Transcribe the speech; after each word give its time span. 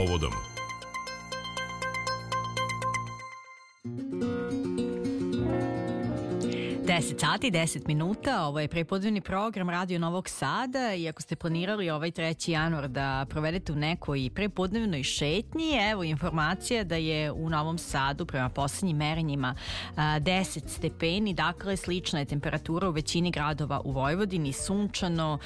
povodom. 0.00 0.49
10 6.90 7.20
sati, 7.20 7.50
10 7.50 7.88
minuta, 7.88 8.46
ovo 8.46 8.60
je 8.60 8.68
prepodnevni 8.68 9.20
program 9.20 9.70
Radio 9.70 9.98
Novog 9.98 10.28
Sada 10.28 10.94
i 10.94 11.08
ako 11.08 11.22
ste 11.22 11.36
planirali 11.36 11.90
ovaj 11.90 12.10
3. 12.10 12.50
januar 12.50 12.88
da 12.88 13.26
provedete 13.28 13.72
u 13.72 13.76
nekoj 13.76 14.30
prepodnevnoj 14.34 15.02
šetnji, 15.02 15.70
evo 15.90 16.04
informacija 16.04 16.84
da 16.84 16.96
je 16.96 17.32
u 17.32 17.48
Novom 17.50 17.78
Sadu 17.78 18.26
prema 18.26 18.48
poslednjim 18.48 18.96
merenjima 18.96 19.54
10 19.96 20.68
stepeni, 20.68 21.34
dakle 21.34 21.76
slična 21.76 22.18
je 22.18 22.24
temperatura 22.24 22.88
u 22.88 22.92
većini 22.92 23.30
gradova 23.30 23.80
u 23.84 23.92
Vojvodini, 23.92 24.52
sunčano, 24.52 25.38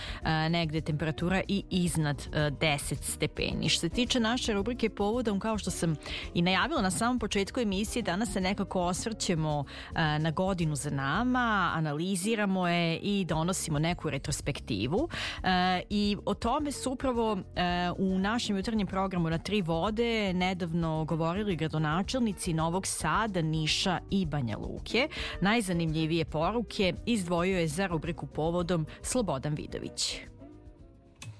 negde 0.50 0.80
temperatura 0.80 1.42
i 1.48 1.64
iznad 1.70 2.28
10 2.32 3.02
stepeni. 3.02 3.68
Što 3.68 3.80
se 3.80 3.88
tiče 3.88 4.20
naše 4.20 4.52
rubrike 4.52 4.90
povodom, 4.90 5.40
kao 5.40 5.58
što 5.58 5.70
sam 5.70 5.96
i 6.34 6.42
najavila 6.42 6.82
na 6.82 6.90
samom 6.90 7.18
početku 7.18 7.60
emisije, 7.60 8.02
danas 8.02 8.32
se 8.32 8.40
nekako 8.40 8.80
osvrćemo 8.80 9.64
na 10.18 10.30
godinu 10.30 10.76
za 10.76 10.90
nama, 10.90 11.33
analiziramo 11.74 12.68
je 12.68 12.98
i 12.98 13.24
donosimo 13.24 13.78
neku 13.78 14.10
retrospektivu 14.10 15.08
e, 15.42 15.82
i 15.90 16.16
o 16.24 16.34
tome 16.34 16.72
su 16.72 16.92
upravo 16.92 17.38
e, 17.56 17.90
u 17.98 18.18
našem 18.18 18.56
jutarnjem 18.56 18.86
programu 18.86 19.30
na 19.30 19.38
Tri 19.38 19.62
vode 19.62 20.32
nedavno 20.32 21.04
govorili 21.04 21.56
gradonačelnici 21.56 22.52
Novog 22.52 22.86
Sada, 22.86 23.42
Niša 23.42 23.98
i 24.10 24.26
Banja 24.26 24.56
Luke. 24.56 25.08
Najzanimljivije 25.40 26.24
poruke 26.24 26.94
izdvojio 27.06 27.58
je 27.58 27.68
za 27.68 27.86
rubriku 27.86 28.26
povodom 28.26 28.86
Slobodan 29.02 29.54
Vidović. 29.54 30.33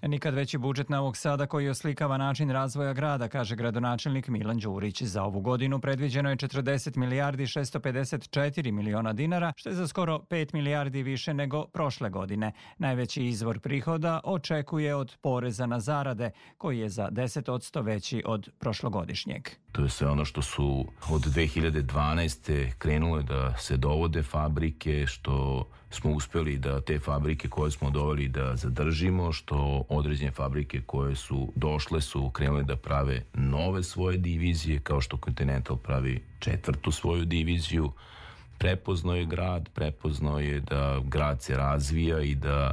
Nikad 0.08 0.34
veći 0.34 0.58
budžet 0.58 0.88
Novog 0.88 1.16
Sada 1.16 1.46
koji 1.46 1.68
oslikava 1.68 2.16
način 2.16 2.50
razvoja 2.50 2.92
grada, 2.92 3.28
kaže 3.28 3.56
gradonačelnik 3.56 4.28
Milan 4.28 4.58
Đurić. 4.58 5.02
Za 5.02 5.22
ovu 5.22 5.40
godinu 5.40 5.80
predviđeno 5.80 6.30
je 6.30 6.36
40 6.36 6.97
milijardi 6.97 7.47
654 7.47 8.72
miliona 8.72 9.12
dinara, 9.12 9.52
što 9.56 9.69
je 9.69 9.75
za 9.75 9.88
skoro 9.88 10.19
5 10.19 10.55
milijardi 10.55 11.02
više 11.02 11.34
nego 11.34 11.66
prošle 11.66 12.10
godine. 12.10 12.52
Najveći 12.78 13.25
izvor 13.25 13.60
prihoda 13.60 14.20
očekuje 14.25 14.94
od 14.94 15.16
poreza 15.20 15.66
na 15.66 15.80
zarade, 15.80 16.30
koji 16.58 16.78
je 16.78 16.88
za 16.88 17.08
10% 17.10 17.84
veći 17.84 18.22
od 18.27 18.50
prošlogodišnjeg. 18.58 19.48
To 19.72 19.82
je 19.82 19.88
sve 19.88 20.08
ono 20.08 20.25
što 20.25 20.42
su 20.42 20.86
od 21.10 21.22
2012. 21.22 22.72
krenule 22.78 23.22
da 23.22 23.56
se 23.56 23.77
dovode 23.77 24.22
fabrike, 24.22 25.06
što 25.06 25.64
smo 25.95 26.11
uspeli 26.11 26.59
da 26.59 26.81
te 26.81 26.98
fabrike 26.98 27.48
koje 27.48 27.70
smo 27.70 27.91
doveli 27.91 28.28
da 28.28 28.56
zadržimo, 28.56 29.33
što 29.33 29.84
određene 29.89 30.31
fabrike 30.31 30.81
koje 30.87 31.17
su 31.17 31.53
došle 31.55 32.00
su 32.00 32.31
krenule 32.31 32.62
da 32.62 32.77
prave 32.77 33.23
nove 33.34 33.83
svoje 33.83 34.19
divizije, 34.19 34.81
kao 34.81 35.00
što 35.00 35.19
Continental 35.25 35.77
pravi 35.77 36.22
četvrtu 36.39 36.91
svoju 36.91 37.25
diviziju. 37.25 37.92
Prepoznao 38.59 39.15
je 39.15 39.27
grad, 39.27 39.69
prepoznao 39.75 40.39
je 40.39 40.61
da 40.61 41.00
grad 41.05 41.42
se 41.42 41.56
razvija 41.56 42.20
i 42.20 42.34
da 42.34 42.72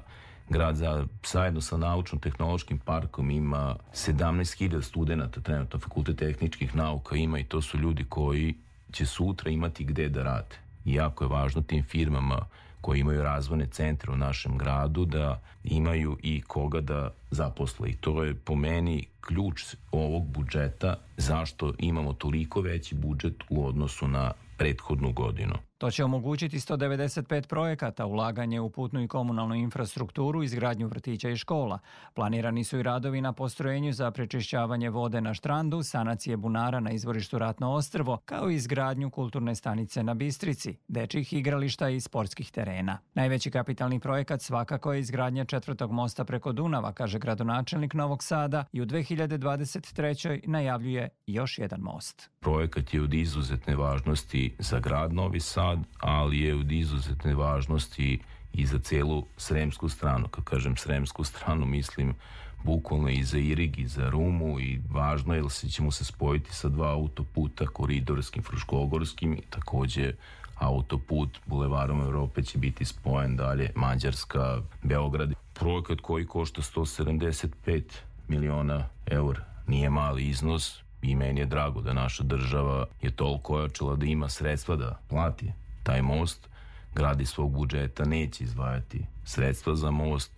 grad 0.50 0.76
za, 0.76 1.06
zajedno 1.26 1.62
sa 1.62 1.78
naučno-tehnološkim 1.78 2.78
parkom 2.78 3.32
ima 3.32 3.76
17.000 3.94 4.82
studenta 4.82 5.42
trenutno 5.42 5.80
fakultet 5.80 6.18
tehničkih 6.18 6.76
nauka 6.76 7.16
ima 7.16 7.40
i 7.40 7.44
to 7.44 7.62
su 7.62 7.78
ljudi 7.78 8.06
koji 8.10 8.56
će 8.92 9.06
sutra 9.06 9.52
imati 9.52 9.84
gde 9.84 10.10
da 10.10 10.24
rade. 10.24 10.56
I 10.86 10.94
jako 10.94 11.24
je 11.24 11.28
važno 11.28 11.62
tim 11.62 11.84
firmama 11.84 12.46
koji 12.82 13.00
imaju 13.00 13.22
razvojne 13.22 13.66
centre 13.66 14.12
u 14.12 14.18
našem 14.18 14.58
gradu 14.58 15.06
da 15.06 15.42
imaju 15.64 16.18
i 16.24 16.42
koga 16.42 16.82
da 16.82 17.14
zaposle. 17.32 17.90
I 17.90 17.96
to 17.96 18.24
je 18.24 18.36
po 18.36 18.56
meni 18.56 19.08
ključ 19.22 19.76
ovog 19.92 20.28
budžeta 20.28 20.96
zašto 21.18 21.74
imamo 21.78 22.14
toliko 22.14 22.62
veći 22.62 22.96
budžet 22.96 23.36
u 23.50 23.68
odnosu 23.68 24.08
na 24.08 24.32
prethodnu 24.58 25.12
godinu. 25.12 25.56
To 25.82 25.92
će 25.92 26.04
omogućiti 26.04 26.60
195 26.60 27.48
projekata, 27.48 28.06
ulaganje 28.06 28.60
u 28.60 28.70
putnu 28.70 29.04
i 29.04 29.08
komunalnu 29.08 29.56
infrastrukturu, 29.56 30.44
izgradnju 30.44 30.88
vrtića 30.88 31.30
i 31.30 31.38
škola. 31.38 31.80
Planirani 32.14 32.64
su 32.64 32.80
i 32.80 32.84
radovi 32.84 33.22
na 33.22 33.34
postrojenju 33.34 33.94
za 33.94 34.12
prečišćavanje 34.12 34.90
vode 34.90 35.22
na 35.22 35.34
štrandu, 35.34 35.84
sanacije 35.84 36.38
bunara 36.38 36.80
na 36.80 36.92
izvorištu 36.92 37.38
Ratno 37.38 37.74
ostrvo, 37.74 38.18
kao 38.26 38.52
i 38.52 38.56
izgradnju 38.56 39.10
kulturne 39.10 39.56
stanice 39.56 40.04
na 40.04 40.14
Bistrici, 40.14 40.78
dečih 40.88 41.34
igrališta 41.34 41.90
i 41.90 42.02
sportskih 42.02 42.52
terena. 42.52 42.98
Najveći 43.14 43.52
kapitalni 43.52 44.00
projekat 44.00 44.42
svakako 44.42 44.94
je 44.94 45.00
izgradnja 45.00 45.46
četvrtog 45.46 45.92
mosta 45.92 46.26
preko 46.26 46.52
Dunava, 46.52 46.94
kaže 46.94 47.20
gradonačelnik 47.20 47.94
Novog 47.94 48.24
Sada 48.24 48.66
i 48.72 48.82
u 48.82 48.86
2023. 48.86 50.48
najavljuje 50.48 51.10
još 51.28 51.58
jedan 51.58 51.80
most. 51.80 52.30
Projekat 52.40 52.94
je 52.94 53.02
od 53.02 53.14
izuzetne 53.14 53.76
važnosti 53.76 54.56
za 54.60 54.80
grad 54.80 55.14
Novi 55.14 55.40
Sad, 55.40 55.71
ali 56.00 56.40
je 56.40 56.56
od 56.56 56.72
izuzetne 56.72 57.36
važnosti 57.36 58.20
i 58.54 58.66
za 58.66 58.80
celu 58.80 59.26
sremsku 59.38 59.90
stranu. 59.90 60.28
Kad 60.28 60.44
kažem 60.44 60.78
sremsku 60.78 61.24
stranu, 61.24 61.66
mislim 61.66 62.16
bukvalno 62.64 63.10
i 63.10 63.24
za 63.24 63.38
Irig 63.38 63.80
i 63.80 63.88
za 63.88 64.10
Rumu 64.10 64.60
i 64.60 64.82
važno 64.90 65.34
je 65.34 65.38
jer 65.38 65.52
se 65.52 65.70
ćemo 65.70 65.92
se 65.92 66.06
spojiti 66.06 66.56
sa 66.56 66.70
dva 66.70 66.92
autoputa, 66.92 67.66
koridorskim, 67.66 68.44
fruškogorskim 68.44 69.34
i 69.34 69.42
takođe 69.50 70.14
autoput 70.60 71.40
Bulevarom 71.46 72.02
Evrope 72.02 72.44
će 72.44 72.58
biti 72.58 72.86
spojen 72.86 73.36
dalje 73.36 73.72
Mađarska, 73.76 74.62
Beograd. 74.84 75.34
Projekat 75.54 76.02
koji 76.02 76.26
košta 76.26 76.62
175 76.62 77.82
miliona 78.28 78.88
eur 79.06 79.42
nije 79.68 79.90
mali 79.90 80.24
iznos, 80.24 80.82
i 81.02 81.16
meni 81.16 81.40
je 81.40 81.46
drago 81.46 81.82
da 81.82 81.94
naša 81.94 82.24
država 82.24 82.86
je 83.02 83.12
toliko 83.12 83.56
ojačala 83.56 83.96
da 83.96 84.06
ima 84.06 84.30
sredstva 84.30 84.76
da 84.76 85.00
plati 85.10 85.52
taj 85.84 86.02
most, 86.02 86.50
gradi 86.96 87.26
svog 87.26 87.52
budžeta 87.52 88.06
neće 88.06 88.44
izvajati 88.44 89.06
sredstva 89.24 89.76
za 89.76 89.92
most, 89.92 90.32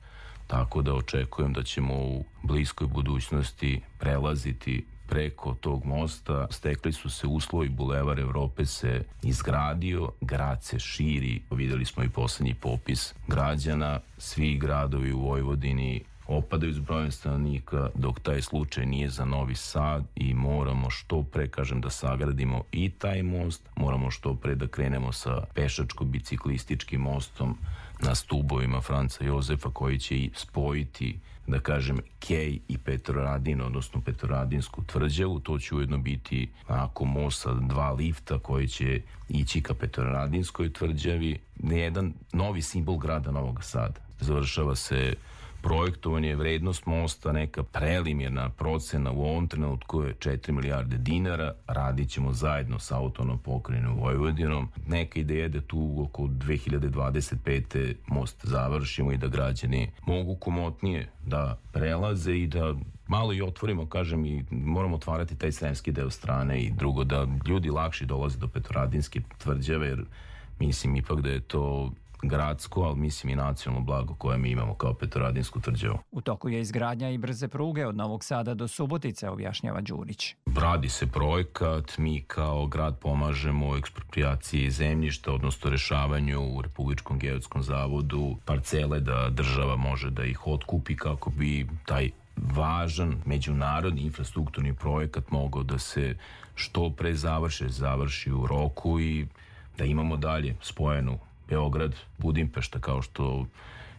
tako 0.48 0.81
da 0.81 0.94
očekujem 0.94 1.54
da 1.54 1.64
ćemo 1.64 1.94
u 1.94 2.26
bliskoj 2.44 2.88
budućnosti 2.88 3.81
prelaziti 4.00 4.86
preko 5.08 5.54
tog 5.54 5.86
mosta. 5.86 6.48
Stekli 6.52 6.94
su 6.94 7.09
se 7.09 7.28
uslovi, 7.28 7.70
Bulevar 7.70 8.20
Evrope 8.20 8.66
se 8.66 9.04
izgradio, 9.24 10.12
grad 10.22 10.64
se 10.64 10.80
širi. 10.80 11.42
Videli 11.52 11.86
smo 11.86 12.04
i 12.04 12.10
poslednji 12.10 12.54
popis 12.54 13.14
građana. 13.28 14.00
Svi 14.18 14.58
gradovi 14.58 15.14
u 15.14 15.20
Vojvodini 15.20 16.04
opadaju 16.28 16.74
s 16.74 16.80
brojem 16.80 17.12
stanovnika 17.12 17.90
dok 17.96 18.20
taj 18.20 18.42
slučaj 18.42 18.86
nije 18.86 19.10
za 19.10 19.26
Novi 19.26 19.56
Sad 19.56 20.04
i 20.16 20.34
moramo 20.34 20.90
što 20.90 21.24
pre, 21.24 21.48
kažem, 21.48 21.82
da 21.82 21.90
sagradimo 21.90 22.64
i 22.72 22.90
taj 22.90 23.24
most, 23.24 23.62
moramo 23.76 24.12
što 24.12 24.36
pre 24.36 24.56
da 24.56 24.68
krenemo 24.68 25.12
sa 25.12 25.44
pešačko-biciklističkim 25.56 26.98
mostom 26.98 27.58
na 28.00 28.16
stubovima 28.16 28.82
Franca 28.82 29.24
Jozefa 29.24 29.70
koji 29.70 30.00
će 30.00 30.16
i 30.16 30.32
spojiti 30.36 31.20
da 31.48 31.60
kažem 31.60 32.00
Kej 32.20 32.60
i 32.68 32.78
Petroradin, 32.78 33.62
odnosno 33.62 34.02
Petroradinsku 34.02 34.84
tvrđavu, 34.84 35.40
to 35.40 35.60
će 35.60 35.76
ujedno 35.76 35.98
biti 35.98 36.50
ako 36.68 37.06
most 37.06 37.42
sa 37.42 37.54
dva 37.54 37.92
lifta 37.92 38.40
koji 38.40 38.68
će 38.68 39.02
ići 39.30 39.62
ka 39.62 39.74
Petroradinskoj 39.74 40.74
tvrđavi, 40.74 41.40
jedan 41.64 42.14
novi 42.34 42.62
simbol 42.62 42.98
grada 42.98 43.32
Novog 43.32 43.64
Sada. 43.64 44.00
Završava 44.20 44.76
se 44.76 45.14
projektovanje 45.63 46.35
vrednost 46.35 46.85
mosta, 46.85 47.31
neka 47.31 47.63
prelimirna 47.63 48.50
procena 48.50 49.12
u 49.12 49.22
ovom 49.22 49.47
trenutku 49.47 50.01
je 50.01 50.13
4 50.13 50.51
milijarde 50.51 50.97
dinara, 50.97 51.53
radit 51.68 52.09
ćemo 52.09 52.34
zajedno 52.34 52.79
sa 52.79 52.97
autonom 52.97 53.40
pokrenom 53.40 54.00
Vojvodinom. 54.00 54.69
Neka 54.88 55.19
ideja 55.19 55.47
da 55.47 55.62
tu 55.62 56.06
oko 56.06 56.24
2025. 56.24 57.94
most 58.07 58.46
završimo 58.46 59.12
i 59.12 59.18
da 59.18 59.28
građani 59.28 59.91
mogu 60.07 60.35
komotnije 60.35 61.09
da 61.25 61.57
prelaze 61.72 62.34
i 62.34 62.47
da 62.47 62.75
malo 63.07 63.34
i 63.34 63.41
otvorimo, 63.41 63.85
kažem, 63.85 64.25
i 64.25 64.45
moramo 64.51 64.95
otvarati 64.95 65.38
taj 65.38 65.51
sremski 65.51 65.92
deo 65.92 66.09
strane 66.09 66.62
i 66.62 66.71
drugo, 66.71 67.04
da 67.04 67.27
ljudi 67.48 67.69
lakše 67.69 68.06
dolaze 68.06 68.38
do 68.38 68.48
Petroradinske 68.48 69.21
tvrđave, 69.38 69.88
jer 69.88 70.06
mislim 70.59 70.95
ipak 70.95 71.21
da 71.21 71.30
je 71.30 71.39
to 71.39 71.92
gradsko, 72.24 72.81
ali 72.81 73.00
mislim 73.00 73.30
i 73.30 73.36
nacionalno 73.36 73.86
blago 73.86 74.16
koje 74.16 74.38
mi 74.38 74.50
imamo 74.50 74.74
kao 74.74 74.94
Petroradinsku 74.94 75.62
tvrđavu. 75.62 75.98
U 76.12 76.22
toku 76.22 76.50
je 76.50 76.62
izgradnja 76.62 77.10
i 77.10 77.18
brze 77.18 77.48
pruge 77.48 77.86
od 77.86 77.96
Novog 77.96 78.24
Sada 78.24 78.54
do 78.54 78.68
Subotice, 78.68 79.30
objašnjava 79.30 79.81
Đurić. 79.81 80.36
Radi 80.56 80.90
se 80.90 81.08
projekat, 81.08 81.98
mi 81.98 82.24
kao 82.28 82.68
grad 82.68 83.00
pomažemo 83.00 83.78
ekspropriaciji 83.78 84.72
zemljišta, 84.72 85.34
odnosno 85.34 85.70
rešavanju 85.70 86.42
u 86.42 86.62
Republičkom 86.62 87.20
geodetskom 87.20 87.64
zavodu 87.64 88.38
parcele 88.46 89.00
da 89.00 89.30
država 89.30 89.76
može 89.76 90.10
da 90.10 90.26
ih 90.26 90.48
otkupi 90.48 90.96
kako 90.96 91.30
bi 91.30 91.68
taj 91.86 92.10
važan 92.38 93.16
međunarodni 93.26 94.02
infrastrukturni 94.02 94.74
projekat 94.74 95.31
mogao 95.31 95.64
da 95.64 95.80
se 95.80 96.16
što 96.56 96.90
pre 96.90 97.16
završe, 97.16 97.69
završi 97.69 98.31
u 98.31 98.48
roku 98.48 99.00
i 99.00 99.28
da 99.78 99.86
imamo 99.86 100.18
dalje 100.18 100.56
spojenu 100.62 101.19
Beograd, 101.50 101.95
Budimpešta 102.18 102.80
kao 102.80 103.01
što 103.01 103.45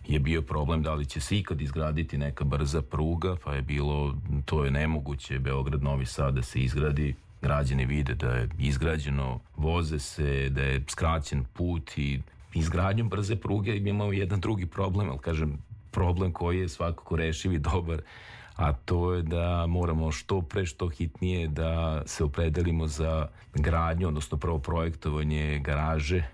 je 0.07 0.19
bio 0.19 0.43
problem 0.43 0.83
da 0.83 0.95
li 0.95 1.07
će 1.07 1.21
se 1.21 1.39
ikad 1.39 1.61
izgraditi 1.61 2.19
neka 2.19 2.45
brza 2.45 2.83
pruga, 2.83 3.37
pa 3.45 3.55
je 3.55 3.63
bilo, 3.63 4.15
to 4.45 4.65
je 4.65 4.71
nemoguće, 4.71 5.39
Beograd, 5.39 5.83
Novi 5.83 6.07
Sad 6.07 6.35
da 6.35 6.43
se 6.43 6.61
izgradi, 6.61 7.15
građani 7.43 7.87
vide 7.87 8.15
da 8.15 8.31
je 8.31 8.49
izgrađeno, 8.59 9.41
voze 9.57 9.99
se, 9.99 10.49
da 10.51 10.63
je 10.63 10.85
skraćen 10.89 11.45
put 11.53 11.99
i 11.99 12.21
izgradnjom 12.55 13.09
brze 13.09 13.37
pruge 13.37 13.77
imamo 13.77 14.13
jedan 14.13 14.41
drugi 14.41 14.67
problem, 14.67 15.09
ali 15.09 15.19
kažem, 15.19 15.59
problem 15.91 16.33
koji 16.33 16.59
je 16.59 16.69
svakako 16.69 17.17
rešiv 17.17 17.53
i 17.53 17.59
dobar, 17.59 18.03
a 18.57 18.73
to 18.73 19.13
je 19.13 19.23
da 19.23 19.67
moramo 19.67 20.13
što 20.13 20.41
pre, 20.43 20.67
što 20.67 20.89
hitnije 20.89 21.49
da 21.49 22.03
se 22.07 22.25
opredelimo 22.25 22.87
za 22.87 23.29
gradnju, 23.55 24.09
odnosno 24.09 24.39
prvo 24.39 24.59
projektovanje 24.59 25.59
garaže 25.59 26.25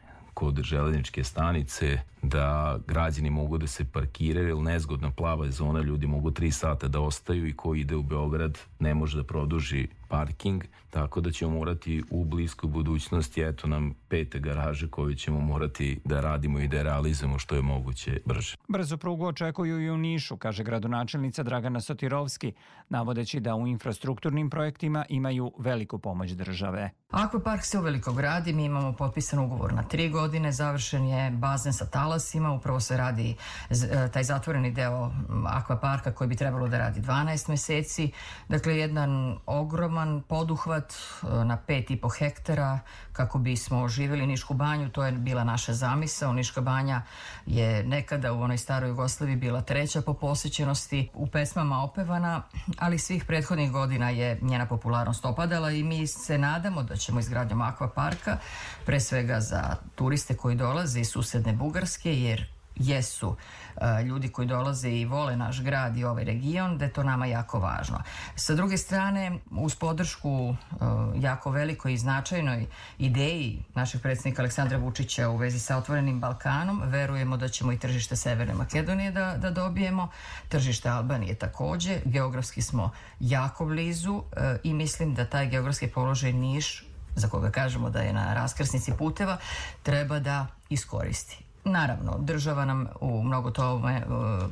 kod 0.41 0.63
železničke 0.65 1.25
stanice 1.25 1.99
da 2.23 2.79
građani 2.87 3.31
mogu 3.31 3.59
da 3.59 3.67
se 3.67 3.85
parkiraju 3.85 4.49
jer 4.49 4.57
nezgodna 4.57 5.11
plava 5.11 5.51
zona 5.51 5.81
ljudi 5.81 6.07
mogu 6.07 6.31
3 6.31 6.51
sata 6.51 6.89
da 6.89 7.01
ostaju 7.01 7.47
i 7.47 7.53
ko 7.53 7.75
ide 7.75 7.97
u 7.97 8.03
Beograd 8.03 8.59
ne 8.79 8.95
može 8.95 9.17
da 9.17 9.25
produži 9.25 9.89
parking, 10.09 10.65
tako 10.91 11.21
da 11.21 11.31
ćemo 11.31 11.51
morati 11.51 12.03
u 12.11 12.25
bliskoj 12.25 12.71
budućnosti, 12.71 13.41
eto 13.41 13.67
nam 13.67 13.95
pete 14.09 14.39
garaže 14.39 14.89
koje 14.89 15.17
ćemo 15.17 15.41
morati 15.41 16.01
da 16.05 16.21
radimo 16.21 16.61
i 16.61 16.69
da 16.69 16.83
realizujemo 16.83 17.39
što 17.39 17.55
je 17.55 17.63
moguće 17.63 18.21
brže. 18.27 18.57
Brzo 18.69 18.97
prugu 18.97 19.27
očekuju 19.27 19.81
i 19.81 19.91
u 19.91 19.97
Nišu, 19.97 20.37
kaže 20.37 20.65
gradonačelnica 20.65 21.43
Dragana 21.43 21.81
Sotirovski, 21.81 22.53
navodeći 22.89 23.41
da 23.41 23.55
u 23.55 23.67
infrastrukturnim 23.67 24.51
projektima 24.51 25.05
imaju 25.09 25.53
veliku 25.59 25.99
pomoć 25.99 26.31
države. 26.31 26.91
Akvapark 27.11 27.65
se 27.65 27.79
uveliko 27.79 28.13
gradi, 28.13 28.53
mi 28.53 28.65
imamo 28.65 28.93
potpisan 28.93 29.39
ugovor 29.39 29.73
na 29.73 29.83
tri 29.83 30.09
godine, 30.09 30.53
završen 30.53 31.05
je 31.05 31.31
bazen 31.31 31.73
sa 31.73 31.87
talasima, 32.11 32.53
upravo 32.53 32.81
se 32.81 32.97
radi 32.97 33.37
e, 33.71 34.09
taj 34.12 34.23
zatvoreni 34.23 34.71
deo 34.71 35.11
akvaparka 35.47 36.12
koji 36.12 36.29
bi 36.29 36.37
trebalo 36.37 36.69
da 36.69 36.79
radi 36.79 37.01
12 37.01 37.49
meseci, 37.49 38.12
dakle 38.49 38.77
jedan 38.79 39.39
ogroman 39.47 40.23
poduhvat 40.23 40.93
e, 40.93 41.27
na 41.45 41.59
5,5 41.69 42.19
hektara 42.19 42.79
kako 43.12 43.39
bismo 43.39 43.83
oživjeli 43.83 44.27
Nišku 44.27 44.55
banju, 44.55 44.89
to 44.89 45.05
je 45.05 45.12
bila 45.12 45.45
naša 45.45 45.73
zamisa. 45.75 46.33
Niška 46.33 46.61
banja 46.61 47.03
je 47.47 47.85
nekada 47.85 48.33
u 48.33 48.43
onoj 48.43 48.59
staroj 48.59 48.89
Jugoslaviji 48.89 49.37
bila 49.37 49.61
treća 49.62 50.03
po 50.03 50.15
posjećenosti, 50.15 51.09
u 51.15 51.27
pesmama 51.27 51.83
opevana, 51.83 52.43
ali 52.79 52.99
svih 52.99 53.25
prethodnih 53.25 53.71
godina 53.71 54.11
je 54.11 54.39
njena 54.43 54.67
popularnost 54.67 55.25
opadala 55.25 55.71
i 55.71 55.83
mi 55.83 56.07
se 56.07 56.39
nadamo 56.39 56.83
da 56.83 56.97
ćemo 56.97 57.21
izgradnjom 57.21 57.61
akvaparka, 57.61 58.39
pre 58.87 59.01
svega 59.01 59.41
za 59.41 59.77
turiste 59.95 60.35
koji 60.35 60.57
dolaze 60.57 61.01
iz 61.01 61.11
susedne 61.11 61.53
Bugarske, 61.53 62.00
jer 62.05 62.47
jesu 62.81 63.37
e, 63.76 64.02
ljudi 64.02 64.29
koji 64.29 64.49
dolaze 64.49 64.91
i 64.91 65.05
vole 65.05 65.37
naš 65.37 65.62
grad 65.62 65.97
i 65.97 66.05
ovaj 66.05 66.25
region, 66.25 66.79
da 66.79 66.85
je 66.85 66.93
to 66.93 67.02
nama 67.02 67.26
jako 67.26 67.58
važno. 67.58 68.02
Sa 68.37 68.55
druge 68.55 68.76
strane, 68.76 69.38
uz 69.50 69.75
podršku 69.75 70.55
e, 70.55 70.75
jako 71.20 71.50
velikoj 71.50 71.93
i 71.93 71.99
značajnoj 71.99 72.67
ideji 72.99 73.62
našeg 73.75 74.02
predsjednika 74.02 74.43
Aleksandra 74.43 74.79
Vučića 74.79 75.29
u 75.29 75.37
vezi 75.37 75.58
sa 75.58 75.76
otvorenim 75.76 76.20
Balkanom, 76.20 76.82
verujemo 76.85 77.37
da 77.37 77.49
ćemo 77.49 77.73
i 77.73 77.79
tržište 77.79 78.17
Severne 78.17 78.55
Makedonije 78.55 79.12
da, 79.12 79.37
da 79.37 79.50
dobijemo, 79.50 80.08
tržište 80.49 80.88
Albanije 80.88 81.35
takođe, 81.35 82.00
geografski 82.05 82.62
smo 82.62 82.91
jako 83.20 83.67
blizu 83.67 84.23
e, 84.37 84.58
i 84.62 84.75
mislim 84.75 85.14
da 85.14 85.25
taj 85.25 85.49
geografski 85.49 85.87
položaj 85.87 86.32
Niš 86.32 86.85
za 87.17 87.29
koga 87.29 87.50
kažemo 87.50 87.91
da 87.91 88.00
je 88.00 88.12
na 88.12 88.35
raskrsnici 88.35 88.93
puteva, 88.99 89.37
treba 89.82 90.19
da 90.19 90.47
iskoristi. 90.69 91.50
Naravno, 91.65 92.19
država 92.19 92.65
nam 92.65 92.87
u 93.01 93.23
mnogo 93.23 93.51
tome 93.51 93.93
e, 93.93 94.05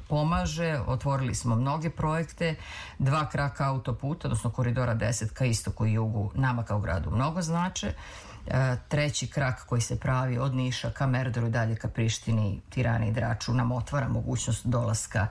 pomaže, 0.08 0.80
otvorili 0.86 1.34
smo 1.34 1.54
mnoge 1.56 1.90
projekte, 1.90 2.54
dva 2.98 3.28
kraka 3.28 3.68
autoputa, 3.68 4.28
odnosno 4.28 4.50
koridora 4.50 4.94
10 4.94 5.32
ka 5.32 5.44
istoku 5.44 5.86
i 5.86 5.92
jugu, 5.92 6.30
nama 6.34 6.62
kao 6.62 6.80
gradu 6.80 7.10
mnogo 7.10 7.42
znače. 7.42 7.92
Treći 8.88 9.26
krak 9.26 9.64
koji 9.66 9.80
se 9.80 10.00
pravi 10.00 10.38
od 10.38 10.54
Niša 10.54 10.90
ka 10.90 11.06
Merdoru 11.06 11.46
i 11.46 11.50
dalje 11.50 11.76
ka 11.76 11.88
Prištini, 11.88 12.60
Tirani 12.70 13.08
i 13.08 13.12
Draču 13.12 13.54
nam 13.54 13.72
otvara 13.72 14.08
mogućnost 14.08 14.66
dolaska 14.66 15.26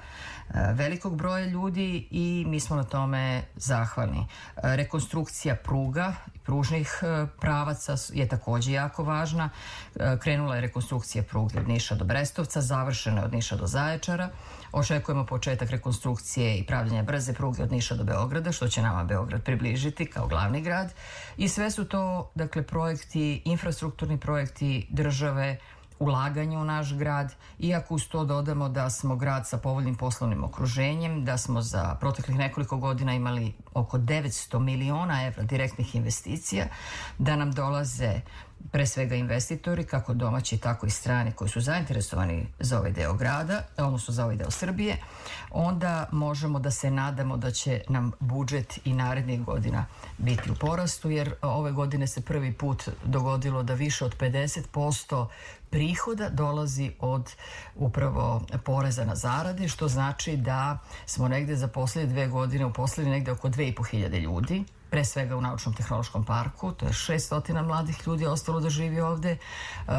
velikog 0.73 1.15
broja 1.15 1.45
ljudi 1.45 2.07
i 2.11 2.45
mi 2.47 2.59
smo 2.59 2.75
na 2.75 2.83
tome 2.83 3.43
zahvalni. 3.55 4.27
Rekonstrukcija 4.55 5.55
pruga 5.55 6.13
i 6.35 6.39
pružnih 6.39 6.99
pravaca 7.39 7.95
je 8.13 8.27
takođe 8.27 8.71
jako 8.71 9.03
važna. 9.03 9.49
Krenula 10.19 10.55
je 10.55 10.61
rekonstrukcija 10.61 11.23
pruge 11.23 11.59
od 11.59 11.67
Niša 11.67 11.95
do 11.95 12.05
Brestovca, 12.05 12.61
završena 12.61 13.19
je 13.21 13.25
od 13.25 13.33
Niša 13.33 13.55
do 13.55 13.67
Zaječara. 13.67 14.29
Očekujemo 14.71 15.25
početak 15.25 15.69
rekonstrukcije 15.69 16.57
i 16.57 16.65
pravljanja 16.65 17.03
brze 17.03 17.33
pruge 17.33 17.63
od 17.63 17.71
Niša 17.71 17.95
do 17.95 18.03
Beograda, 18.03 18.51
što 18.51 18.67
će 18.67 18.81
nama 18.81 19.03
Beograd 19.03 19.43
približiti 19.43 20.05
kao 20.05 20.27
glavni 20.27 20.61
grad. 20.61 20.93
I 21.37 21.49
sve 21.49 21.71
su 21.71 21.85
to, 21.85 22.31
dakle, 22.35 22.63
projekti, 22.63 23.06
infrastrukturni 23.45 24.17
projekti 24.17 24.87
države, 24.89 25.57
ulaganje 25.99 26.57
u 26.57 26.65
naš 26.65 26.93
grad, 26.93 27.35
iako 27.59 27.95
uz 27.95 28.07
to 28.07 28.25
dodamo 28.25 28.69
da 28.69 28.89
smo 28.89 29.15
grad 29.15 29.47
sa 29.47 29.57
povoljnim 29.57 29.95
poslovnim 29.95 30.43
okruženjem, 30.43 31.25
da 31.25 31.37
smo 31.37 31.61
za 31.61 31.95
proteklih 31.99 32.37
nekoliko 32.37 32.77
godina 32.77 33.13
imali 33.13 33.53
oko 33.73 33.97
900 33.97 34.59
miliona 34.59 35.25
evra 35.25 35.43
direktnih 35.43 35.95
investicija, 35.95 36.65
da 37.17 37.35
nam 37.35 37.51
dolaze 37.51 38.21
pre 38.71 38.87
svega 38.87 39.15
investitori, 39.15 39.83
kako 39.83 40.13
domaći, 40.13 40.57
tako 40.57 40.85
i 40.85 40.89
strani 40.89 41.31
koji 41.31 41.49
su 41.49 41.61
zainteresovani 41.61 42.47
za 42.59 42.79
ovaj 42.79 42.91
deo 42.91 43.13
grada, 43.13 43.63
odnosno 43.77 44.13
za 44.13 44.23
ovaj 44.23 44.35
deo 44.35 44.51
Srbije, 44.51 44.97
onda 45.51 46.09
možemo 46.11 46.59
da 46.59 46.71
se 46.71 46.91
nadamo 46.91 47.37
da 47.37 47.51
će 47.51 47.81
nam 47.89 48.11
budžet 48.19 48.79
i 48.85 48.93
narednih 48.93 49.41
godina 49.43 49.85
biti 50.17 50.51
u 50.51 50.55
porastu, 50.55 51.09
jer 51.09 51.33
ove 51.41 51.71
godine 51.71 52.07
se 52.07 52.21
prvi 52.21 52.53
put 52.53 52.89
dogodilo 53.05 53.63
da 53.63 53.73
više 53.73 54.05
od 54.05 54.17
50% 54.17 55.27
prihoda 55.69 56.29
dolazi 56.29 56.91
od 56.99 57.31
upravo 57.75 58.41
poreza 58.65 59.05
na 59.05 59.15
zarade, 59.15 59.67
što 59.67 59.87
znači 59.87 60.37
da 60.37 60.77
smo 61.05 61.27
negde 61.27 61.55
za 61.55 61.67
poslednje 61.67 62.13
dve 62.13 62.27
godine 62.27 62.65
uposlili 62.65 63.09
negde 63.09 63.31
oko 63.31 63.49
2500 63.49 64.19
ljudi, 64.19 64.63
pre 64.89 65.05
svega 65.05 65.37
u 65.37 65.41
Naučnom 65.41 65.75
tehnološkom 65.75 66.25
parku, 66.25 66.71
to 66.71 66.85
je 66.85 66.91
600 66.91 67.65
mladih 67.65 68.07
ljudi 68.07 68.25
ostalo 68.25 68.59
da 68.59 68.69
živi 68.69 68.99
ovde. 68.99 69.31
E, 69.31 69.37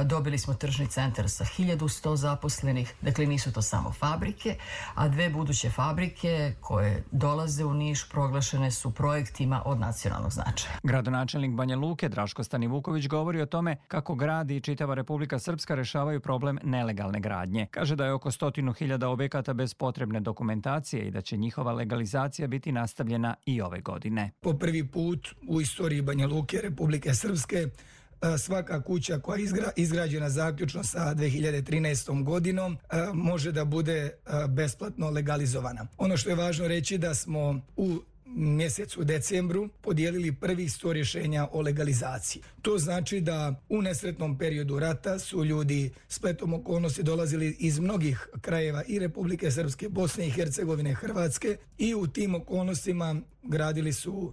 dobili 0.04 0.38
smo 0.38 0.54
tržni 0.54 0.86
centar 0.86 1.30
sa 1.30 1.44
1100 1.44 2.16
zaposlenih, 2.16 2.94
dakle 3.00 3.26
nisu 3.26 3.52
to 3.52 3.62
samo 3.62 3.92
fabrike, 3.92 4.56
a 4.94 5.08
dve 5.08 5.30
buduće 5.30 5.70
fabrike 5.70 6.54
koje 6.60 7.04
dolaze 7.10 7.64
u 7.64 7.74
Niš 7.74 8.08
proglašene 8.08 8.70
su 8.70 8.90
projektima 8.90 9.62
od 9.64 9.80
nacionalnog 9.80 10.32
značaja. 10.32 10.74
Gradonačelnik 10.82 11.52
Banja 11.52 11.76
Luke 11.76 12.08
Draško 12.08 12.44
Stanivuković 12.44 13.06
govori 13.08 13.40
o 13.40 13.46
tome 13.46 13.76
kako 13.88 14.14
grad 14.14 14.50
i 14.50 14.60
čitava 14.60 14.94
Republika 14.94 15.38
Srpska 15.38 15.74
rešavaju 15.74 16.20
problem 16.20 16.58
nelegalne 16.62 17.20
gradnje. 17.20 17.66
Kaže 17.70 17.96
da 17.96 18.04
je 18.04 18.12
oko 18.12 18.30
stotinu 18.30 18.72
hiljada 18.72 19.08
objekata 19.08 19.54
bez 19.54 19.74
potrebne 19.74 20.20
dokumentacije 20.20 21.02
i 21.02 21.10
da 21.10 21.20
će 21.20 21.36
njihova 21.36 21.72
legalizacija 21.72 22.48
biti 22.48 22.72
nastavljena 22.72 23.34
i 23.46 23.62
ove 23.62 23.80
godine. 23.80 24.30
Po 24.40 24.54
prvi 24.54 24.77
prvi 24.78 24.88
put 24.88 25.28
u 25.48 25.60
istoriji 25.60 26.02
Banja 26.02 26.26
Luke 26.26 26.60
Republike 26.62 27.14
Srpske 27.14 27.56
e, 27.56 28.38
svaka 28.38 28.82
kuća 28.82 29.18
koja 29.18 29.38
je 29.38 29.48
izgrađena 29.76 30.30
zaključno 30.30 30.84
sa 30.84 31.14
2013. 31.14 32.24
godinom 32.24 32.72
e, 32.72 32.96
može 33.14 33.52
da 33.52 33.64
bude 33.64 33.96
e, 33.96 34.12
besplatno 34.48 35.10
legalizovana. 35.10 35.86
Ono 35.98 36.16
što 36.16 36.30
je 36.30 36.36
važno 36.36 36.68
reći 36.68 36.98
da 36.98 37.14
smo 37.14 37.60
u 37.76 38.00
mjesecu 38.36 39.04
decembru 39.04 39.68
podijelili 39.80 40.34
prvih 40.34 40.70
100 40.70 40.92
rješenja 40.92 41.48
o 41.52 41.62
legalizaciji. 41.62 42.42
To 42.62 42.78
znači 42.78 43.20
da 43.20 43.54
u 43.68 43.82
nesretnom 43.82 44.38
periodu 44.38 44.78
rata 44.78 45.18
su 45.18 45.44
ljudi 45.44 45.90
spletom 46.08 46.54
okolnosti 46.54 47.02
dolazili 47.02 47.56
iz 47.58 47.78
mnogih 47.78 48.28
krajeva 48.40 48.82
i 48.86 48.98
Republike 48.98 49.50
Srpske, 49.50 49.88
Bosne 49.88 50.26
i 50.26 50.30
Hercegovine, 50.30 50.94
Hrvatske 50.94 51.56
i 51.78 51.94
u 51.94 52.06
tim 52.06 52.34
okolnostima 52.34 53.20
gradili 53.42 53.92
su 53.92 54.32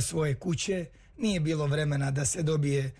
svoje 0.00 0.34
kuće, 0.34 0.86
nije 1.18 1.40
bilo 1.40 1.66
vremena 1.66 2.10
da 2.10 2.24
se 2.24 2.42
dobije 2.42 2.84
e, 2.84 2.92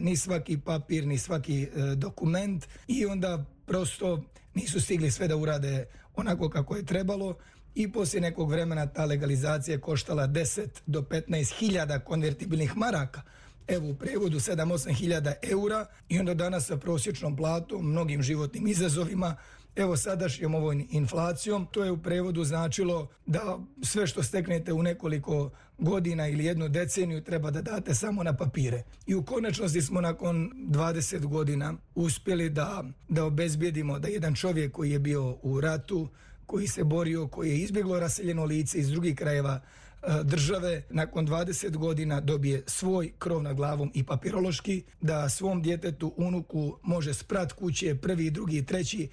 ni 0.00 0.16
svaki 0.16 0.58
papir, 0.58 1.06
ni 1.06 1.18
svaki 1.18 1.62
e, 1.62 1.94
dokument. 1.94 2.66
I 2.88 3.06
onda 3.06 3.44
prosto 3.66 4.24
nisu 4.54 4.80
stigli 4.80 5.10
sve 5.10 5.28
da 5.28 5.36
urade 5.36 5.86
onako 6.16 6.48
kako 6.48 6.76
je 6.76 6.84
trebalo. 6.84 7.36
I 7.74 7.92
poslije 7.92 8.20
nekog 8.20 8.50
vremena 8.50 8.86
ta 8.86 9.04
legalizacija 9.04 9.80
koštala 9.80 10.28
10 10.28 10.66
do 10.86 11.00
15 11.00 11.58
hiljada 11.58 11.98
konvertibilnih 11.98 12.76
maraka. 12.76 13.22
Evo 13.66 13.90
u 13.90 13.94
prevodu 13.94 14.38
7-8 14.38 14.92
hiljada 14.94 15.34
eura. 15.42 15.86
I 16.08 16.18
onda 16.18 16.34
danas 16.34 16.66
sa 16.66 16.76
prosječnom 16.76 17.36
platom, 17.36 17.90
mnogim 17.90 18.22
životnim 18.22 18.66
izazovima 18.66 19.36
Evo 19.76 19.96
sadašnjom 19.96 20.54
ovoj 20.54 20.86
inflacijom, 20.90 21.66
to 21.70 21.84
je 21.84 21.90
u 21.90 22.02
prevodu 22.02 22.44
značilo 22.44 23.08
da 23.26 23.58
sve 23.82 24.06
što 24.06 24.22
steknete 24.22 24.72
u 24.72 24.82
nekoliko 24.82 25.50
godina 25.78 26.28
ili 26.28 26.44
jednu 26.44 26.68
deceniju 26.68 27.24
treba 27.24 27.50
da 27.50 27.62
date 27.62 27.94
samo 27.94 28.22
na 28.22 28.36
papire. 28.36 28.82
I 29.06 29.14
u 29.14 29.24
konačnosti 29.24 29.82
smo 29.82 30.00
nakon 30.00 30.50
20 30.56 31.26
godina 31.26 31.74
uspjeli 31.94 32.50
da, 32.50 32.84
da 33.08 33.24
obezbijedimo 33.24 33.98
da 33.98 34.08
jedan 34.08 34.34
čovjek 34.34 34.72
koji 34.72 34.90
je 34.90 34.98
bio 34.98 35.36
u 35.42 35.60
ratu, 35.60 36.08
koji 36.46 36.66
se 36.66 36.84
borio, 36.84 37.28
koji 37.28 37.50
je 37.50 37.58
izbjeglo 37.58 38.00
raseljeno 38.00 38.44
lice 38.44 38.78
iz 38.78 38.88
drugih 38.88 39.16
krajeva 39.16 39.60
e, 39.60 40.06
države 40.24 40.82
nakon 40.90 41.26
20 41.26 41.76
godina 41.76 42.20
dobije 42.20 42.62
svoj 42.66 43.12
krov 43.18 43.42
na 43.42 43.52
glavom 43.52 43.90
i 43.94 44.04
papirološki, 44.04 44.82
da 45.00 45.28
svom 45.28 45.62
djetetu, 45.62 46.14
unuku 46.16 46.78
može 46.82 47.14
sprat 47.14 47.52
kuće 47.52 47.94
prvi, 47.94 48.30
drugi, 48.30 48.64
treći 48.64 49.08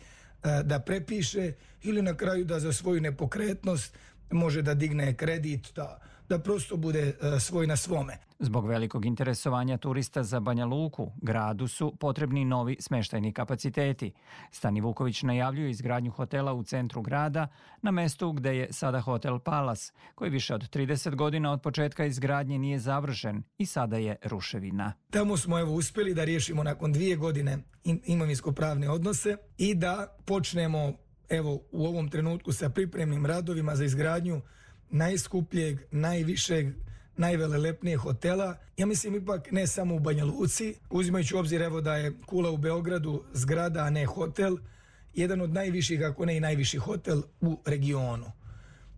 da 0.64 0.80
prepiše 0.80 1.54
ili 1.84 2.02
na 2.02 2.18
kraju 2.18 2.46
da 2.46 2.60
za 2.60 2.74
svoju 2.74 3.02
nepokretnost 3.02 3.98
može 4.32 4.62
da 4.62 4.74
digne 4.74 5.14
kredit, 5.14 5.74
da 5.76 6.00
da 6.32 6.40
prosto 6.40 6.78
bude 6.78 7.00
e, 7.00 7.40
svoj 7.40 7.68
na 7.68 7.78
svome. 7.78 8.18
Zbog 8.40 8.68
velikog 8.68 9.06
interesovanja 9.06 9.78
turista 9.78 10.24
za 10.24 10.40
Banja 10.40 10.66
Luku, 10.66 11.12
gradu 11.22 11.68
su 11.68 11.96
potrebni 12.00 12.46
novi 12.46 12.78
smeštajni 12.80 13.34
kapaciteti. 13.34 14.14
Stani 14.52 14.82
Vuković 14.82 15.24
najavljuje 15.24 15.70
izgradnju 15.70 16.12
hotela 16.12 16.54
u 16.54 16.64
centru 16.64 17.02
grada, 17.02 17.48
na 17.82 17.92
mestu 17.92 18.32
gde 18.32 18.58
je 18.58 18.74
sada 18.74 19.02
hotel 19.02 19.40
Palas, 19.40 19.94
koji 20.16 20.32
više 20.32 20.56
od 20.56 20.70
30 20.70 21.16
godina 21.16 21.52
od 21.52 21.62
početka 21.62 22.06
izgradnje 22.06 22.60
nije 22.60 22.80
završen 22.80 23.44
i 23.58 23.66
sada 23.66 23.98
je 23.98 24.16
ruševina. 24.24 24.94
Tamo 25.10 25.38
smo 25.38 25.60
evo 25.60 25.74
uspeli 25.74 26.14
da 26.14 26.24
riješimo 26.24 26.64
nakon 26.64 26.94
dvije 26.94 27.16
godine 27.16 27.58
imovinsko-pravne 27.84 28.90
odnose 28.90 29.38
i 29.58 29.76
da 29.76 30.18
počnemo 30.26 30.94
evo 31.30 31.60
u 31.72 31.86
ovom 31.86 32.10
trenutku 32.10 32.52
sa 32.54 32.70
pripremnim 32.70 33.26
radovima 33.26 33.76
za 33.76 33.86
izgradnju 33.86 34.42
najskupljeg, 34.92 35.80
najvišeg, 35.92 36.74
najvelelepnijeg 37.18 38.00
hotela. 38.00 38.58
Ja 38.78 38.86
mislim 38.86 39.16
ipak 39.16 39.52
ne 39.52 39.68
samo 39.68 39.96
u 39.96 40.00
Banja 40.00 40.26
Luci, 40.26 40.76
uzimajući 40.90 41.36
u 41.36 41.40
obzir 41.40 41.62
evo 41.62 41.82
da 41.82 41.96
je 41.96 42.14
Kula 42.26 42.52
u 42.52 42.58
Beogradu 42.58 43.24
zgrada, 43.34 43.80
a 43.80 43.90
ne 43.90 44.06
hotel, 44.06 44.58
jedan 45.14 45.42
od 45.42 45.54
najviših, 45.54 46.02
ako 46.06 46.26
ne 46.26 46.38
i 46.38 46.40
najviši 46.40 46.78
hotel 46.78 47.22
u 47.42 47.60
regionu. 47.66 48.32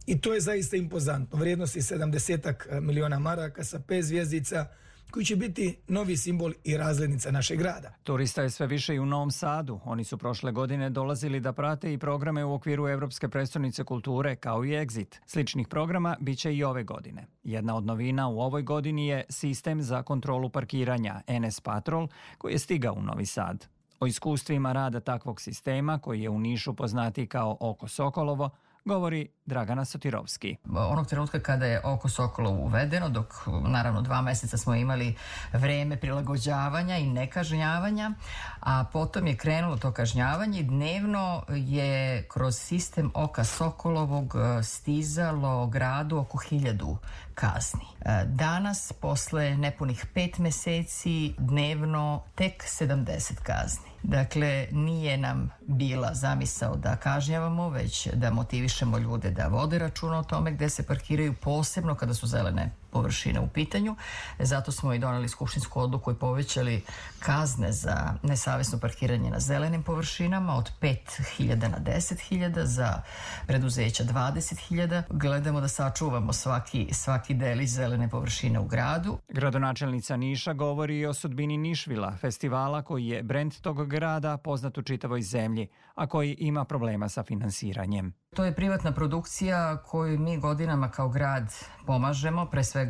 I 0.06 0.22
to 0.22 0.34
je 0.34 0.42
zaista 0.42 0.78
impozantno. 0.78 1.40
Vrijednosti 1.40 1.82
70 1.82 2.82
miliona 2.82 3.20
maraka 3.20 3.64
sa 3.64 3.80
5 3.80 4.02
zvjezdica, 4.02 4.68
koji 5.14 5.26
će 5.26 5.36
biti 5.36 5.78
novi 5.88 6.18
simbol 6.18 6.52
i 6.64 6.78
razglednica 6.78 7.32
našeg 7.32 7.58
grada. 7.60 7.94
Turista 8.04 8.42
je 8.42 8.50
sve 8.50 8.68
više 8.68 8.96
i 8.96 9.00
u 9.00 9.06
Novom 9.06 9.32
Sadu. 9.32 9.80
Oni 9.86 10.04
su 10.04 10.18
prošle 10.18 10.52
godine 10.52 10.90
dolazili 10.90 11.40
da 11.40 11.54
prate 11.54 11.94
i 11.94 11.98
programe 11.98 12.46
u 12.46 12.54
okviru 12.54 12.88
Evropske 12.88 13.30
predstavnice 13.30 13.84
kulture 13.84 14.36
kao 14.36 14.66
i 14.66 14.70
Exit. 14.70 15.20
Sličnih 15.26 15.68
programa 15.68 16.18
bit 16.20 16.40
će 16.40 16.56
i 16.56 16.64
ove 16.64 16.84
godine. 16.84 17.28
Jedna 17.44 17.76
od 17.76 17.86
novina 17.86 18.28
u 18.28 18.40
ovoj 18.40 18.62
godini 18.62 19.08
je 19.08 19.24
sistem 19.30 19.82
za 19.82 20.04
kontrolu 20.04 20.50
parkiranja 20.50 21.22
NS 21.28 21.60
Patrol 21.60 22.08
koji 22.38 22.54
je 22.54 22.60
stigao 22.60 22.94
u 22.94 23.02
Novi 23.02 23.26
Sad. 23.26 23.68
O 24.00 24.08
iskustvima 24.08 24.74
rada 24.74 25.00
takvog 25.00 25.42
sistema, 25.42 26.00
koji 26.00 26.22
je 26.22 26.30
u 26.30 26.40
Nišu 26.40 26.74
poznati 26.74 27.28
kao 27.28 27.58
Oko 27.60 27.88
Sokolovo, 27.88 28.50
govori 28.86 29.28
Dragana 29.46 29.86
Sotirovski. 29.86 30.56
Onog 30.76 31.08
trenutka 31.08 31.40
kada 31.40 31.66
je 31.66 31.82
oko 31.84 32.10
Sokola 32.10 32.50
uvedeno, 32.50 33.10
dok 33.10 33.34
naravno 33.68 34.02
dva 34.02 34.22
meseca 34.22 34.58
smo 34.58 34.76
imali 34.76 35.16
vreme 35.54 35.98
prilagođavanja 35.98 36.98
i 36.98 37.08
nekažnjavanja, 37.08 38.12
a 38.60 38.86
potom 38.94 39.28
je 39.28 39.38
krenulo 39.38 39.78
to 39.78 39.92
kažnjavanje 39.92 40.64
dnevno 40.64 41.44
je 41.50 42.24
kroz 42.28 42.56
sistem 42.56 43.12
oka 43.14 43.44
Sokolovog 43.44 44.36
e, 44.36 44.64
stizalo 44.64 45.68
gradu 45.68 46.18
oko 46.18 46.38
hiljadu 46.38 46.98
kazni. 47.36 47.86
E, 48.02 48.26
danas, 48.26 48.94
posle 49.02 49.58
nepunih 49.58 50.06
pet 50.14 50.38
meseci, 50.38 51.36
dnevno 51.38 52.24
tek 52.36 52.64
70 52.64 53.34
kazni. 53.44 53.94
Dakle, 54.04 54.68
nije 54.72 55.18
nam 55.18 55.50
bila 55.68 56.14
zamisao 56.14 56.76
da 56.76 56.96
kažnjavamo, 56.96 57.70
već 57.70 58.08
da 58.08 58.32
motivišemo 58.32 58.98
ljude 58.98 59.33
da 59.34 59.48
vode 59.48 59.80
računa 59.80 60.20
o 60.20 60.24
tome 60.24 60.52
gde 60.52 60.70
se 60.70 60.84
parkiraju, 60.84 61.34
posebno 61.34 61.96
kada 61.96 62.14
su 62.14 62.28
zelene 62.28 62.72
površine 62.94 63.40
u 63.40 63.48
pitanju. 63.48 63.96
Zato 64.40 64.72
smo 64.72 64.94
i 64.94 65.00
donali 65.00 65.30
skupštinsku 65.30 65.80
odluku 65.80 66.12
i 66.12 66.16
povećali 66.16 66.82
kazne 67.20 67.72
za 67.72 68.14
nesavesno 68.24 68.80
parkiranje 68.80 69.30
na 69.30 69.40
zelenim 69.40 69.84
površinama 69.84 70.56
od 70.56 70.72
5.000 70.82 71.56
na 71.56 71.80
10.000, 71.80 72.64
za 72.64 73.02
preduzeća 73.48 74.04
20.000. 74.04 75.04
Gledamo 75.10 75.62
da 75.62 75.68
sačuvamo 75.68 76.34
svaki, 76.34 76.90
svaki 76.92 77.34
delić 77.34 77.70
zelene 77.70 78.10
površine 78.10 78.60
u 78.60 78.66
gradu. 78.66 79.18
Gradonačelnica 79.30 80.18
Niša 80.18 80.54
govori 80.54 81.00
i 81.00 81.06
o 81.06 81.14
sudbini 81.14 81.58
Nišvila, 81.58 82.18
festivala 82.18 82.82
koji 82.82 83.08
je 83.08 83.24
brend 83.24 83.54
tog 83.62 83.88
grada 83.88 84.38
poznat 84.38 84.78
u 84.78 84.82
čitavoj 84.82 85.22
zemlji, 85.22 85.68
a 85.96 86.08
koji 86.08 86.36
ima 86.40 86.66
problema 86.66 87.10
sa 87.10 87.24
finansiranjem. 87.24 88.14
To 88.36 88.46
je 88.46 88.56
privatna 88.56 88.92
produkcija 88.92 89.78
koju 89.78 90.20
mi 90.20 90.38
godinama 90.38 90.90
kao 90.90 91.10
grad 91.10 91.54
pomažemo, 91.86 92.46
pre 92.46 92.64
svega 92.64 92.83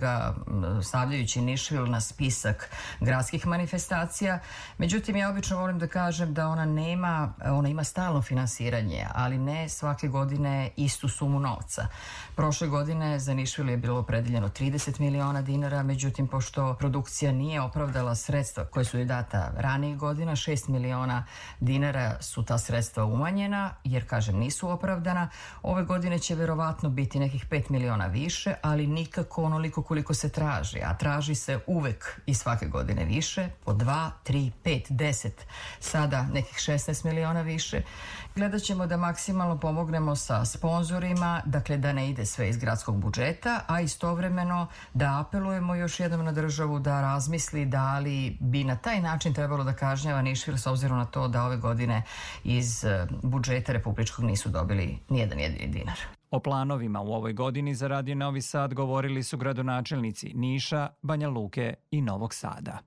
stavljajući 0.83 1.41
Nišvil 1.41 1.85
na 1.89 2.01
spisak 2.01 2.69
gradskih 2.99 3.47
manifestacija. 3.47 4.39
Međutim, 4.77 5.15
ja 5.15 5.29
obično 5.29 5.57
volim 5.57 5.79
da 5.79 5.87
kažem 5.87 6.33
da 6.33 6.47
ona 6.47 6.65
nema, 6.65 7.33
ona 7.45 7.69
ima 7.69 7.83
stalno 7.83 8.21
finansiranje, 8.21 9.07
ali 9.13 9.37
ne 9.37 9.69
svake 9.69 10.07
godine 10.07 10.69
istu 10.75 11.07
sumu 11.07 11.39
novca. 11.39 11.87
Prošle 12.35 12.67
godine 12.67 13.19
za 13.19 13.33
Nišvil 13.33 13.69
je 13.69 13.77
bilo 13.77 13.99
opredeljeno 13.99 14.49
30 14.49 14.99
miliona 14.99 15.41
dinara, 15.41 15.83
međutim, 15.83 16.27
pošto 16.27 16.75
produkcija 16.79 17.31
nije 17.31 17.61
opravdala 17.61 18.15
sredstva 18.15 18.65
koje 18.65 18.85
su 18.85 18.99
je 18.99 19.05
data 19.05 19.51
ranijih 19.57 19.97
godina, 19.97 20.31
6 20.31 20.69
miliona 20.69 21.25
dinara 21.59 22.21
su 22.21 22.43
ta 22.43 22.57
sredstva 22.57 23.05
umanjena, 23.05 23.73
jer, 23.83 24.09
kažem, 24.09 24.37
nisu 24.37 24.69
opravdana. 24.69 25.29
Ove 25.61 25.83
godine 25.83 26.19
će 26.19 26.35
verovatno 26.35 26.89
biti 26.89 27.19
nekih 27.19 27.49
5 27.49 27.69
miliona 27.69 28.07
više, 28.07 28.53
ali 28.61 28.87
nikako 28.87 29.43
onoliko 29.43 29.82
koliko 29.83 30.13
se 30.13 30.29
traži, 30.29 30.79
a 30.83 30.97
traži 30.97 31.35
se 31.35 31.59
uvek 31.67 32.19
i 32.25 32.33
svake 32.33 32.65
godine 32.65 33.05
više, 33.05 33.49
po 33.65 33.73
2, 33.73 34.09
3, 34.25 34.51
5, 34.65 34.91
10, 34.91 35.29
sada 35.79 36.23
nekih 36.33 36.57
16 36.57 37.05
miliona 37.05 37.41
više. 37.41 37.81
Gledat 38.35 38.61
ćemo 38.61 38.87
da 38.87 38.97
maksimalno 38.97 39.59
pomognemo 39.59 40.15
sa 40.15 40.45
sponzorima, 40.45 41.41
dakle 41.45 41.77
da 41.77 41.93
ne 41.93 42.09
ide 42.09 42.25
sve 42.25 42.49
iz 42.49 42.57
gradskog 42.57 42.95
budžeta, 42.95 43.61
a 43.67 43.81
istovremeno 43.81 44.67
da 44.93 45.19
apelujemo 45.19 45.75
još 45.75 45.99
jednom 45.99 46.25
na 46.25 46.31
državu 46.31 46.79
da 46.79 47.01
razmisli 47.01 47.65
da 47.65 47.99
li 47.99 48.37
bi 48.39 48.63
na 48.63 48.75
taj 48.75 49.01
način 49.01 49.33
trebalo 49.33 49.63
da 49.63 49.73
kažnjava 49.73 50.21
Nišvil 50.21 50.57
s 50.57 50.67
obzirom 50.67 50.97
na 50.97 51.05
to 51.05 51.27
da 51.27 51.43
ove 51.43 51.57
godine 51.57 52.03
iz 52.43 52.85
eh, 52.85 53.07
budžeta 53.23 53.73
republičkog 53.73 54.25
nisu 54.25 54.49
dobili 54.49 54.97
nijedan 55.09 55.39
jedini 55.39 55.67
dinar. 55.67 55.97
O 56.33 56.39
planovima 56.39 57.01
u 57.01 57.13
ovoj 57.13 57.33
godini 57.33 57.75
za 57.75 57.87
Radio 57.87 58.15
Novi 58.15 58.41
Sad 58.41 58.73
govorili 58.73 59.23
su 59.23 59.37
gradonačelnici 59.37 60.31
Niša, 60.35 60.89
Banja 61.01 61.29
Luke 61.29 61.73
i 61.91 62.01
Novog 62.01 62.33
Sada. 62.33 62.79